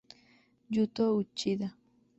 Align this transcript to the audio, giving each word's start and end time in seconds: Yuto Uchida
Yuto 0.73 1.03
Uchida 1.21 1.67